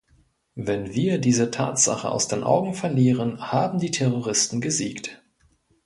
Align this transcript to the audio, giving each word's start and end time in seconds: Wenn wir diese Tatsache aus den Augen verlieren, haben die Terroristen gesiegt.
Wenn 0.55 0.95
wir 0.95 1.19
diese 1.19 1.51
Tatsache 1.51 2.09
aus 2.09 2.27
den 2.27 2.43
Augen 2.43 2.73
verlieren, 2.73 3.39
haben 3.51 3.77
die 3.77 3.91
Terroristen 3.91 4.59
gesiegt. 4.59 5.21